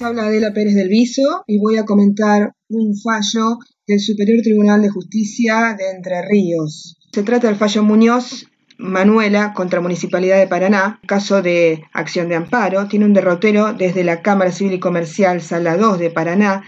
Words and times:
habla 0.00 0.26
Adela 0.26 0.52
Pérez 0.52 0.74
del 0.74 0.88
Viso 0.88 1.44
y 1.46 1.58
voy 1.58 1.76
a 1.76 1.84
comentar 1.84 2.54
un 2.68 2.94
fallo 2.96 3.58
del 3.86 4.00
Superior 4.00 4.40
Tribunal 4.42 4.82
de 4.82 4.88
Justicia 4.88 5.76
de 5.78 5.90
Entre 5.90 6.22
Ríos. 6.22 6.96
Se 7.12 7.22
trata 7.22 7.48
del 7.48 7.56
fallo 7.56 7.82
Muñoz 7.82 8.46
Manuela 8.78 9.52
contra 9.54 9.80
Municipalidad 9.80 10.38
de 10.38 10.46
Paraná, 10.46 11.00
caso 11.06 11.42
de 11.42 11.84
acción 11.92 12.28
de 12.28 12.36
amparo. 12.36 12.88
Tiene 12.88 13.04
un 13.04 13.12
derrotero 13.12 13.74
desde 13.74 14.04
la 14.04 14.22
Cámara 14.22 14.52
Civil 14.52 14.74
y 14.74 14.80
Comercial 14.80 15.40
Sala 15.42 15.76
2 15.76 15.98
de 15.98 16.10
Paraná 16.10 16.64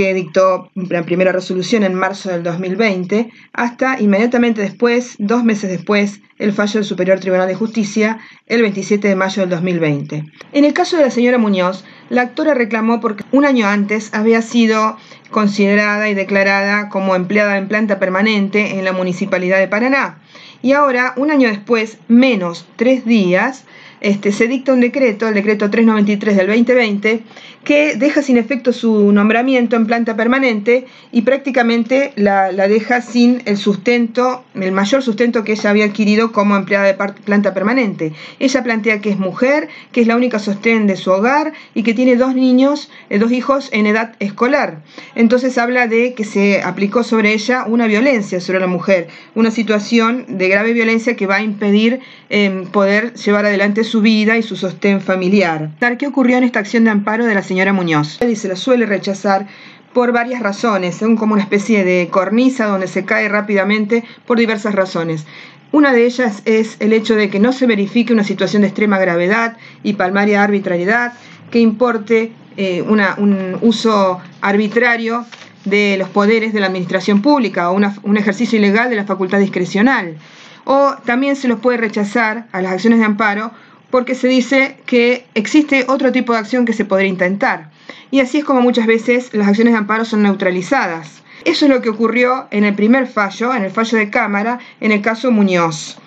que 0.00 0.14
dictó 0.14 0.70
la 0.74 1.02
primera 1.02 1.30
resolución 1.30 1.82
en 1.82 1.92
marzo 1.92 2.30
del 2.30 2.42
2020, 2.42 3.30
hasta 3.52 4.00
inmediatamente 4.00 4.62
después, 4.62 5.16
dos 5.18 5.44
meses 5.44 5.68
después, 5.68 6.22
el 6.38 6.54
fallo 6.54 6.80
del 6.80 6.86
Superior 6.86 7.20
Tribunal 7.20 7.46
de 7.46 7.54
Justicia, 7.54 8.18
el 8.46 8.62
27 8.62 9.08
de 9.08 9.14
mayo 9.14 9.42
del 9.42 9.50
2020. 9.50 10.24
En 10.54 10.64
el 10.64 10.72
caso 10.72 10.96
de 10.96 11.02
la 11.02 11.10
señora 11.10 11.36
Muñoz, 11.36 11.84
la 12.08 12.22
actora 12.22 12.54
reclamó 12.54 12.98
porque 12.98 13.24
un 13.30 13.44
año 13.44 13.66
antes 13.66 14.08
había 14.14 14.40
sido 14.40 14.96
considerada 15.30 16.08
y 16.08 16.14
declarada 16.14 16.88
como 16.88 17.14
empleada 17.14 17.58
en 17.58 17.68
planta 17.68 17.98
permanente 17.98 18.78
en 18.78 18.86
la 18.86 18.94
Municipalidad 18.94 19.58
de 19.58 19.68
Paraná. 19.68 20.18
Y 20.62 20.72
ahora, 20.72 21.12
un 21.18 21.30
año 21.30 21.48
después, 21.48 21.98
menos 22.08 22.66
tres 22.76 23.04
días, 23.04 23.66
este, 24.00 24.32
se 24.32 24.46
dicta 24.48 24.72
un 24.72 24.80
decreto, 24.80 25.28
el 25.28 25.34
decreto 25.34 25.70
393 25.70 26.36
del 26.36 26.46
2020, 26.46 27.22
que 27.64 27.96
deja 27.96 28.22
sin 28.22 28.38
efecto 28.38 28.72
su 28.72 29.12
nombramiento 29.12 29.76
en 29.76 29.86
planta 29.86 30.16
permanente 30.16 30.86
y 31.12 31.22
prácticamente 31.22 32.12
la, 32.16 32.50
deja 32.52 33.02
sin 33.02 33.42
el 33.44 33.58
sustento, 33.58 34.44
el 34.54 34.72
mayor 34.72 35.02
sustento 35.02 35.44
que 35.44 35.52
ella 35.52 35.70
había 35.70 35.84
adquirido 35.84 36.32
como 36.32 36.56
empleada 36.56 36.86
de 36.86 36.94
planta 36.94 37.52
permanente. 37.52 38.12
Ella 38.38 38.62
plantea 38.62 39.00
que 39.00 39.10
es 39.10 39.18
mujer, 39.18 39.68
que 39.92 40.00
es 40.00 40.06
la 40.06 40.16
única 40.16 40.38
sostén 40.38 40.86
de 40.86 40.96
su 40.96 41.10
hogar 41.10 41.52
y 41.74 41.82
que 41.82 41.92
tiene 41.92 42.16
dos 42.16 42.34
niños, 42.34 42.90
eh, 43.10 43.18
dos 43.18 43.32
hijos 43.32 43.68
en 43.72 43.86
edad 43.86 44.14
escolar. 44.20 44.82
Entonces 45.14 45.58
habla 45.58 45.86
de 45.86 46.14
que 46.14 46.24
se 46.24 46.62
aplicó 46.62 47.04
sobre 47.04 47.34
ella 47.34 47.64
una 47.66 47.86
violencia 47.86 48.40
sobre 48.40 48.60
la 48.60 48.66
mujer, 48.66 49.08
una 49.34 49.50
situación 49.50 50.24
de 50.28 50.48
grave 50.48 50.72
violencia 50.72 51.16
que 51.16 51.26
va 51.26 51.36
a 51.36 51.42
impedir 51.42 52.00
em, 52.28 52.66
poder 52.66 53.14
llevar 53.14 53.44
adelante 53.44 53.84
su 53.84 53.89
vida 53.98 54.38
y 54.38 54.42
su 54.42 54.54
sostén 54.54 55.00
familiar. 55.00 55.70
¿Qué 55.98 56.06
ocurrió 56.06 56.38
en 56.38 56.44
esta 56.44 56.60
acción 56.60 56.84
de 56.84 56.90
amparo 56.90 57.26
de 57.26 57.34
la 57.34 57.42
señora 57.42 57.72
Muñoz? 57.72 58.20
Y 58.22 58.36
se 58.36 58.48
la 58.48 58.56
suele 58.56 58.86
rechazar 58.86 59.48
por 59.92 60.12
varias 60.12 60.40
razones, 60.40 60.94
según 60.94 61.16
como 61.16 61.34
una 61.34 61.42
especie 61.42 61.84
de 61.84 62.08
cornisa 62.10 62.66
donde 62.66 62.86
se 62.86 63.04
cae 63.04 63.28
rápidamente 63.28 64.04
por 64.26 64.38
diversas 64.38 64.74
razones. 64.74 65.26
Una 65.72 65.92
de 65.92 66.06
ellas 66.06 66.42
es 66.46 66.76
el 66.80 66.92
hecho 66.92 67.14
de 67.14 67.30
que 67.30 67.40
no 67.40 67.52
se 67.52 67.66
verifique 67.66 68.12
una 68.12 68.24
situación 68.24 68.62
de 68.62 68.68
extrema 68.68 68.98
gravedad 68.98 69.56
y 69.82 69.94
palmaria 69.94 70.42
arbitrariedad 70.42 71.12
que 71.50 71.60
importe 71.60 72.32
eh, 72.56 72.82
un 72.82 73.58
uso 73.60 74.20
arbitrario 74.40 75.26
de 75.64 75.96
los 75.98 76.08
poderes 76.08 76.52
de 76.52 76.60
la 76.60 76.66
administración 76.66 77.22
pública 77.22 77.70
o 77.70 77.74
un 78.02 78.16
ejercicio 78.16 78.58
ilegal 78.58 78.90
de 78.90 78.96
la 78.96 79.04
facultad 79.04 79.38
discrecional. 79.38 80.16
O 80.64 80.94
también 81.04 81.36
se 81.36 81.48
los 81.48 81.60
puede 81.60 81.78
rechazar 81.78 82.46
a 82.52 82.62
las 82.62 82.72
acciones 82.72 82.98
de 82.98 83.04
amparo 83.04 83.52
porque 83.90 84.14
se 84.14 84.28
dice 84.28 84.76
que 84.86 85.26
existe 85.34 85.84
otro 85.88 86.12
tipo 86.12 86.32
de 86.32 86.38
acción 86.38 86.64
que 86.64 86.72
se 86.72 86.84
podría 86.84 87.08
intentar. 87.08 87.70
Y 88.10 88.20
así 88.20 88.38
es 88.38 88.44
como 88.44 88.60
muchas 88.60 88.86
veces 88.86 89.32
las 89.32 89.48
acciones 89.48 89.72
de 89.74 89.78
amparo 89.78 90.04
son 90.04 90.22
neutralizadas. 90.22 91.22
Eso 91.44 91.64
es 91.64 91.70
lo 91.70 91.80
que 91.80 91.88
ocurrió 91.88 92.48
en 92.50 92.64
el 92.64 92.74
primer 92.74 93.06
fallo, 93.06 93.54
en 93.54 93.64
el 93.64 93.70
fallo 93.70 93.98
de 93.98 94.10
Cámara, 94.10 94.58
en 94.80 94.92
el 94.92 95.00
caso 95.00 95.30
Muñoz. 95.30 95.98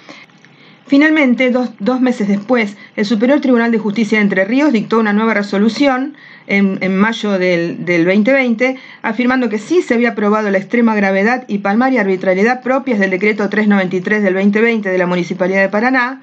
Finalmente, 0.86 1.50
dos, 1.50 2.02
meses 2.02 2.28
después, 2.28 2.78
el 2.96 3.06
Superior 3.06 3.42
Tribunal 3.42 3.72
de 3.72 3.80
Justicia 3.80 4.20
de 4.20 4.26
Entre 4.26 4.46
Ríos 4.46 4.72
dictó 4.72 5.00
una 5.00 5.14
nueva 5.14 5.34
resolución 5.34 6.16
en, 6.46 6.98
mayo 6.98 7.40
del, 7.40 7.84
del, 7.86 8.06
2020, 8.06 8.76
afirmando 9.02 9.50
que 9.50 9.58
sí 9.58 9.82
se 9.82 9.96
había 9.96 10.10
aprobado 10.10 10.52
la 10.52 10.58
extrema 10.60 10.94
gravedad 10.94 11.46
y 11.48 11.60
palmaria 11.60 12.02
arbitrariedad 12.02 12.62
propias 12.62 13.00
del 13.00 13.12
decreto 13.12 13.50
393 13.50 14.22
del 14.22 14.34
2020 14.36 14.90
de 14.90 14.98
la 14.98 15.08
Municipalidad 15.08 15.62
de 15.62 15.70
Paraná, 15.70 16.22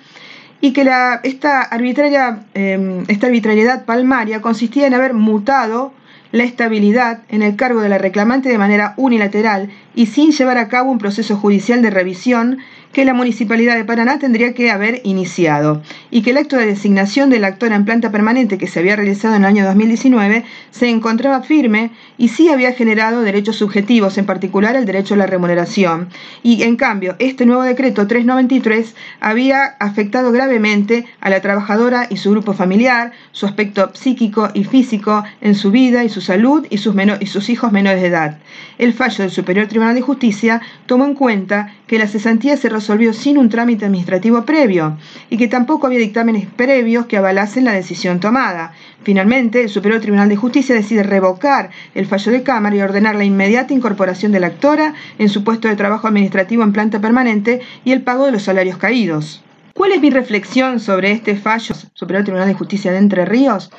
y 0.60 0.72
que 0.72 0.84
la, 0.84 1.20
esta, 1.22 1.62
arbitraria, 1.62 2.40
em, 2.54 3.04
esta 3.08 3.26
arbitrariedad 3.26 3.84
palmaria 3.84 4.40
consistía 4.40 4.86
en 4.86 4.94
haber 4.94 5.14
mutado 5.14 5.92
la 6.32 6.44
estabilidad 6.44 7.20
en 7.28 7.42
el 7.42 7.56
cargo 7.56 7.80
de 7.80 7.88
la 7.88 7.98
reclamante 7.98 8.48
de 8.48 8.58
manera 8.58 8.94
unilateral 8.96 9.70
y 9.94 10.06
sin 10.06 10.32
llevar 10.32 10.58
a 10.58 10.68
cabo 10.68 10.90
un 10.90 10.98
proceso 10.98 11.36
judicial 11.36 11.82
de 11.82 11.90
revisión 11.90 12.58
que 12.92 13.04
la 13.04 13.14
Municipalidad 13.14 13.76
de 13.76 13.84
Paraná 13.84 14.18
tendría 14.18 14.52
que 14.52 14.70
haber 14.70 15.00
iniciado 15.04 15.82
y 16.10 16.22
que 16.22 16.30
el 16.30 16.38
acto 16.38 16.56
de 16.56 16.66
designación 16.66 17.30
del 17.30 17.44
actor 17.44 17.72
en 17.72 17.84
planta 17.84 18.10
permanente 18.10 18.58
que 18.58 18.66
se 18.66 18.80
había 18.80 18.96
realizado 18.96 19.36
en 19.36 19.42
el 19.42 19.48
año 19.48 19.64
2019 19.64 20.44
se 20.70 20.88
encontraba 20.88 21.42
firme 21.42 21.92
y 22.18 22.28
sí 22.28 22.48
había 22.48 22.72
generado 22.72 23.22
derechos 23.22 23.56
subjetivos, 23.56 24.18
en 24.18 24.26
particular 24.26 24.74
el 24.74 24.86
derecho 24.86 25.14
a 25.14 25.18
la 25.18 25.26
remuneración. 25.26 26.08
Y 26.42 26.62
en 26.64 26.76
cambio, 26.76 27.14
este 27.18 27.46
nuevo 27.46 27.62
decreto 27.62 28.06
393 28.06 28.94
había 29.20 29.76
afectado 29.78 30.32
gravemente 30.32 31.06
a 31.20 31.30
la 31.30 31.40
trabajadora 31.40 32.06
y 32.10 32.16
su 32.16 32.30
grupo 32.32 32.54
familiar, 32.54 33.12
su 33.32 33.46
aspecto 33.46 33.92
psíquico 33.94 34.50
y 34.52 34.64
físico 34.64 35.24
en 35.40 35.54
su 35.54 35.70
vida 35.70 36.04
y 36.04 36.08
su 36.08 36.20
salud 36.20 36.66
y 36.70 36.78
sus, 36.78 36.94
y 37.20 37.26
sus 37.26 37.48
hijos 37.50 37.70
menores 37.72 38.02
de 38.02 38.08
edad. 38.08 38.38
El 38.78 38.92
fallo 38.94 39.22
del 39.24 39.30
Superior 39.30 39.68
Tribunal 39.68 39.79
de 39.80 40.02
Justicia 40.02 40.60
tomó 40.86 41.06
en 41.06 41.14
cuenta 41.14 41.72
que 41.86 41.98
la 41.98 42.06
cesantía 42.06 42.56
se 42.56 42.68
resolvió 42.68 43.12
sin 43.12 43.38
un 43.38 43.48
trámite 43.48 43.86
administrativo 43.86 44.44
previo 44.44 44.98
y 45.30 45.38
que 45.38 45.48
tampoco 45.48 45.86
había 45.86 45.98
dictámenes 45.98 46.46
previos 46.46 47.06
que 47.06 47.16
avalasen 47.16 47.64
la 47.64 47.72
decisión 47.72 48.20
tomada. 48.20 48.72
Finalmente, 49.02 49.62
el 49.62 49.70
Superior 49.70 50.00
Tribunal 50.00 50.28
de 50.28 50.36
Justicia 50.36 50.74
decide 50.74 51.02
revocar 51.02 51.70
el 51.94 52.06
fallo 52.06 52.30
de 52.30 52.42
Cámara 52.42 52.76
y 52.76 52.82
ordenar 52.82 53.14
la 53.16 53.24
inmediata 53.24 53.72
incorporación 53.72 54.30
de 54.30 54.40
la 54.40 54.48
actora 54.48 54.94
en 55.18 55.30
su 55.30 55.42
puesto 55.42 55.66
de 55.66 55.76
trabajo 55.76 56.06
administrativo 56.06 56.62
en 56.62 56.72
planta 56.72 57.00
permanente 57.00 57.60
y 57.84 57.92
el 57.92 58.02
pago 58.02 58.26
de 58.26 58.32
los 58.32 58.42
salarios 58.42 58.76
caídos. 58.76 59.42
¿Cuál 59.72 59.92
es 59.92 60.00
mi 60.00 60.10
reflexión 60.10 60.78
sobre 60.78 61.10
este 61.12 61.36
fallo 61.36 61.74
Superior 61.94 62.24
Tribunal 62.24 62.48
de 62.48 62.54
Justicia 62.54 62.92
de 62.92 62.98
Entre 62.98 63.24
Ríos? 63.24 63.70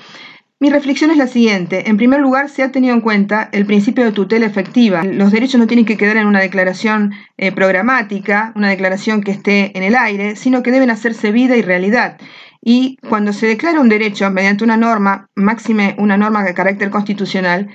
Mi 0.61 0.69
reflexión 0.69 1.09
es 1.09 1.17
la 1.17 1.25
siguiente. 1.25 1.89
En 1.89 1.97
primer 1.97 2.19
lugar, 2.19 2.47
se 2.47 2.61
ha 2.61 2.71
tenido 2.71 2.93
en 2.93 3.01
cuenta 3.01 3.49
el 3.51 3.65
principio 3.65 4.05
de 4.05 4.11
tutela 4.11 4.45
efectiva. 4.45 5.03
Los 5.03 5.31
derechos 5.31 5.59
no 5.59 5.65
tienen 5.65 5.87
que 5.87 5.97
quedar 5.97 6.17
en 6.17 6.27
una 6.27 6.39
declaración 6.39 7.13
eh, 7.37 7.51
programática, 7.51 8.53
una 8.55 8.69
declaración 8.69 9.23
que 9.23 9.31
esté 9.31 9.75
en 9.75 9.81
el 9.81 9.95
aire, 9.95 10.35
sino 10.35 10.61
que 10.61 10.69
deben 10.69 10.91
hacerse 10.91 11.31
vida 11.31 11.57
y 11.57 11.63
realidad. 11.63 12.19
Y 12.63 12.97
cuando 13.09 13.33
se 13.33 13.47
declara 13.47 13.81
un 13.81 13.89
derecho 13.89 14.29
mediante 14.29 14.63
una 14.63 14.77
norma, 14.77 15.31
máxime 15.33 15.95
una 15.97 16.15
norma 16.15 16.43
de 16.43 16.53
carácter 16.53 16.91
constitucional, 16.91 17.67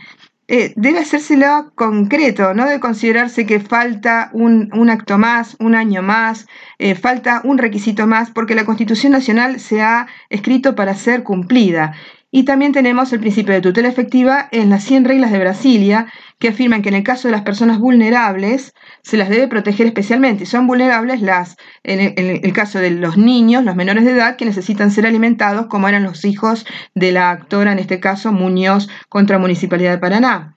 eh, 0.48 0.72
debe 0.76 1.00
hacérselo 1.00 1.72
concreto, 1.74 2.54
no 2.54 2.66
debe 2.66 2.78
considerarse 2.78 3.46
que 3.46 3.58
falta 3.58 4.30
un, 4.32 4.70
acto 4.90 5.18
más, 5.18 5.56
un 5.58 5.74
año 5.74 6.02
más, 6.02 6.46
eh, 6.78 6.94
falta 6.94 7.40
un 7.42 7.58
requisito 7.58 8.06
más, 8.06 8.30
porque 8.30 8.54
la 8.54 8.64
Constitución 8.64 9.10
Nacional 9.10 9.58
se 9.58 9.82
ha 9.82 10.06
escrito 10.30 10.76
para 10.76 10.94
ser 10.94 11.24
cumplida. 11.24 11.94
Y 12.30 12.44
también 12.44 12.72
tenemos 12.72 13.12
el 13.12 13.20
principio 13.20 13.54
de 13.54 13.60
tutela 13.60 13.88
efectiva 13.88 14.48
en 14.50 14.68
las 14.68 14.82
100 14.84 15.04
reglas 15.04 15.30
de 15.30 15.38
Brasilia, 15.38 16.12
que 16.38 16.48
afirman 16.48 16.82
que 16.82 16.88
en 16.88 16.96
el 16.96 17.02
caso 17.04 17.28
de 17.28 17.32
las 17.32 17.42
personas 17.42 17.78
vulnerables 17.78 18.74
se 19.02 19.16
las 19.16 19.28
debe 19.28 19.48
proteger 19.48 19.86
especialmente. 19.86 20.44
Son 20.44 20.66
vulnerables 20.66 21.22
las, 21.22 21.56
en 21.84 22.00
el, 22.18 22.52
caso 22.52 22.78
de 22.80 22.90
los 22.90 23.16
niños, 23.16 23.64
los 23.64 23.76
menores 23.76 24.04
de 24.04 24.10
edad, 24.10 24.36
que 24.36 24.44
necesitan 24.44 24.90
ser 24.90 25.06
alimentados, 25.06 25.66
como 25.66 25.88
eran 25.88 26.02
los 26.02 26.24
hijos 26.24 26.66
de 26.94 27.12
la 27.12 27.30
actora, 27.30 27.72
en 27.72 27.78
este 27.78 28.00
caso 28.00 28.32
Muñoz, 28.32 28.88
contra 29.08 29.38
Municipalidad 29.38 29.92
de 29.92 29.98
Paraná. 29.98 30.55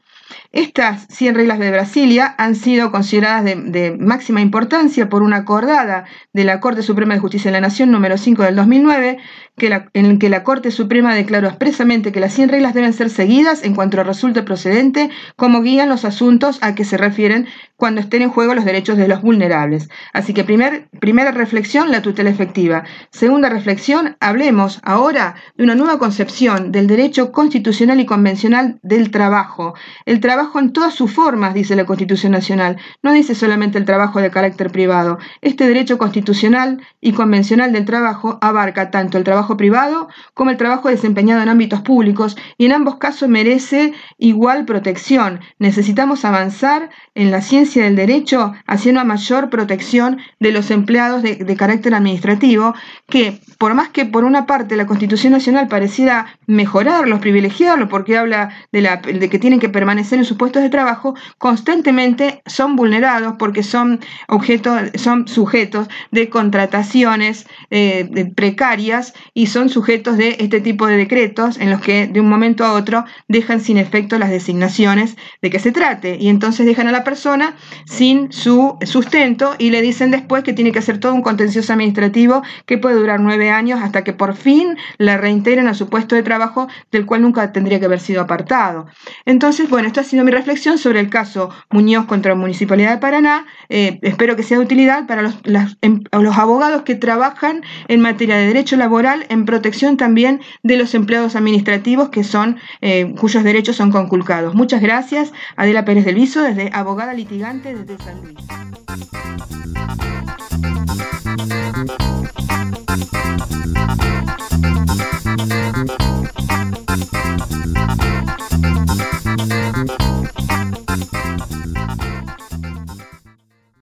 Estas 0.52 1.06
100 1.10 1.36
reglas 1.36 1.60
de 1.60 1.72
Brasilia 1.72 2.36
han 2.38 2.56
sido 2.56 2.92
consideradas 2.92 3.46
de, 3.46 3.96
máxima 4.00 4.42
importancia 4.42 5.08
por 5.08 5.22
una 5.22 5.38
acordada 5.38 6.06
de 6.34 6.44
la 6.44 6.60
Corte 6.60 6.82
Suprema 6.82 7.14
de 7.14 7.20
Justicia 7.20 7.52
de 7.52 7.58
la 7.58 7.68
Nación 7.68 7.92
número 7.92 8.18
5 8.18 8.44
del 8.44 8.56
2009, 8.56 9.20
que 9.58 9.84
en 9.94 10.06
el 10.06 10.18
que 10.18 10.30
la 10.30 10.44
Corte 10.44 10.72
Suprema 10.72 11.14
declaró 11.14 11.48
expresamente 11.48 12.12
que 12.12 12.20
las 12.20 12.34
100 12.34 12.50
reglas 12.50 12.74
deben 12.74 12.94
ser 12.94 13.10
seguidas 13.10 13.64
en 13.64 13.76
cuanto 13.76 14.00
resulte 14.04 14.44
procedente 14.44 15.10
como 15.36 15.62
guían 15.62 15.90
los 15.90 16.06
asuntos 16.06 16.60
a 16.62 16.76
que 16.76 16.86
se 16.86 16.98
refieren 16.98 17.48
cuando 17.76 18.02
estén 18.02 18.22
en 18.22 18.30
juego 18.30 18.54
los 18.54 18.66
derechos 18.66 18.98
de 18.98 19.08
los 19.08 19.22
vulnerables. 19.22 19.90
Así 20.14 20.34
que 20.34 20.44
primer, 20.44 20.90
primera 21.00 21.32
reflexión, 21.32 21.92
la 21.92 22.02
tutela 22.02 22.30
efectiva. 22.30 22.84
Segunda 23.10 23.50
reflexión, 23.50 24.18
hablemos 24.20 24.80
ahora 24.84 25.36
de 25.56 25.64
una 25.64 25.76
nueva 25.76 25.98
concepción 25.98 26.72
del 26.72 26.88
derecho 26.88 27.32
constitucional 27.32 28.00
y 28.00 28.06
convencional 28.06 28.80
del 28.84 29.12
trabajo. 29.12 29.76
Trabajo 30.20 30.60
en 30.60 30.74
todas 30.74 30.94
sus 30.94 31.14
formas, 31.14 31.54
dice 31.54 31.76
la 31.76 31.86
Constitución 31.86 32.32
Nacional. 32.32 32.78
No 33.04 33.12
dice 33.12 33.36
solamente 33.36 33.78
el 33.78 33.86
trabajo 33.86 34.22
de 34.22 34.32
carácter 34.32 34.72
privado. 34.72 35.20
Este 35.42 35.68
derecho 35.68 35.98
constitucional 35.98 36.82
y 37.02 37.14
convencional 37.14 37.72
del 37.72 37.86
trabajo 37.86 38.38
abarca 38.42 38.92
tanto 38.92 39.18
el 39.18 39.24
trabajo 39.24 39.58
privado 39.58 40.10
como 40.34 40.52
el 40.52 40.58
trabajo 40.58 40.90
desempeñado 40.90 41.44
en 41.44 41.50
ámbitos 41.50 41.82
públicos 41.82 42.38
y 42.58 42.66
en 42.66 42.74
ambos 42.74 42.98
casos 42.98 43.30
merece 43.30 43.94
igual 44.18 44.66
protección. 44.66 45.42
Necesitamos 45.60 46.26
avanzar 46.26 46.90
en 47.14 47.30
la 47.30 47.42
ciencia 47.42 47.84
del 47.84 47.96
derecho 47.96 48.54
hacia 48.66 48.92
una 48.92 49.04
mayor 49.04 49.50
protección 49.50 50.18
de 50.40 50.52
los 50.52 50.72
empleados 50.72 51.22
de, 51.22 51.36
de 51.36 51.56
carácter 51.56 51.94
administrativo 51.94 52.74
que, 53.08 53.40
por 53.58 53.74
más 53.74 53.90
que 53.90 54.06
por 54.06 54.24
una 54.24 54.46
parte 54.46 54.76
la 54.76 54.88
Constitución 54.88 55.34
Nacional 55.34 55.68
pareciera 55.68 56.26
mejorarlos, 56.48 57.20
privilegiarlos, 57.20 57.90
porque 57.90 58.18
habla 58.18 58.50
de, 58.72 58.82
la, 58.82 58.98
de 58.98 59.30
que 59.30 59.38
tienen 59.38 59.60
que 59.60 59.70
permanecer 59.70 60.09
en 60.18 60.26
sus 60.26 60.38
puestos 60.38 60.62
de 60.62 60.70
trabajo, 60.70 61.16
constantemente 61.38 62.42
son 62.46 62.76
vulnerados 62.76 63.36
porque 63.38 63.64
son 63.64 64.00
objetos, 64.28 64.80
son 64.96 65.28
sujetos 65.28 65.88
de 66.12 66.30
contrataciones 66.30 67.48
eh, 67.70 68.32
precarias 68.36 69.14
y 69.34 69.48
son 69.48 69.70
sujetos 69.70 70.18
de 70.18 70.38
este 70.40 70.62
tipo 70.62 70.88
de 70.88 70.98
decretos 70.98 71.58
en 71.60 71.70
los 71.70 71.82
que 71.82 72.08
de 72.08 72.20
un 72.20 72.30
momento 72.30 72.66
a 72.66 72.74
otro 72.74 73.06
dejan 73.28 73.62
sin 73.62 73.78
efecto 73.78 74.20
las 74.20 74.30
designaciones 74.30 75.16
de 75.42 75.50
que 75.50 75.60
se 75.60 75.72
trate 75.72 76.18
y 76.20 76.30
entonces 76.30 76.66
dejan 76.66 76.88
a 76.88 76.92
la 76.92 77.04
persona 77.04 77.56
sin 77.86 78.32
su 78.32 78.78
sustento 78.86 79.56
y 79.58 79.70
le 79.70 79.82
dicen 79.82 80.12
después 80.12 80.44
que 80.44 80.54
tiene 80.54 80.72
que 80.72 80.80
hacer 80.80 81.00
todo 81.00 81.14
un 81.14 81.22
contencioso 81.22 81.74
administrativo 81.74 82.42
que 82.66 82.78
puede 82.78 82.96
durar 82.96 83.20
nueve 83.20 83.50
años 83.50 83.80
hasta 83.82 84.04
que 84.04 84.14
por 84.14 84.36
fin 84.36 84.78
la 84.98 85.18
reintegren 85.18 85.68
a 85.68 85.74
su 85.74 85.90
puesto 85.90 86.16
de 86.16 86.24
trabajo 86.24 86.68
del 86.92 87.06
cual 87.06 87.22
nunca 87.22 87.52
tendría 87.52 87.80
que 87.80 87.86
haber 87.86 88.00
sido 88.00 88.22
apartado. 88.22 88.88
Entonces, 89.26 89.70
bueno, 89.70 89.88
esto 89.88 89.99
ha 90.00 90.04
sido 90.04 90.24
mi 90.24 90.32
reflexión 90.32 90.78
sobre 90.78 91.00
el 91.00 91.10
caso 91.10 91.50
Muñoz 91.70 92.06
contra 92.06 92.34
la 92.34 92.40
Municipalidad 92.40 92.92
de 92.92 92.98
Paraná. 92.98 93.46
Eh, 93.70 94.00
espero 94.02 94.36
que 94.36 94.44
sea 94.44 94.58
de 94.58 94.64
utilidad 94.64 95.08
para 95.08 95.22
los, 95.22 95.78
em, 95.82 96.04
los 96.12 96.38
abogados 96.38 96.84
que 96.84 96.96
trabajan 96.96 97.62
en 97.88 98.02
materia 98.02 98.38
de 98.38 98.48
derecho 98.48 98.76
laboral, 98.76 99.26
en 99.30 99.46
protección 99.46 99.98
también 99.98 100.42
de 100.64 100.78
los 100.78 100.94
empleados 100.94 101.36
administrativos 101.36 102.10
que 102.10 102.24
son, 102.24 102.58
eh, 102.82 103.14
cuyos 103.20 103.44
derechos 103.44 103.76
son 103.76 103.92
conculcados. 103.92 104.56
Muchas 104.56 104.82
gracias, 104.82 105.32
Adela 105.56 105.86
Pérez 105.86 106.06
del 106.06 106.16
Viso, 106.16 106.42
desde 106.42 106.70
abogada 106.74 107.14
litigante 107.14 107.76
desde 107.76 108.04
San 108.04 108.22
Luis. 108.22 108.36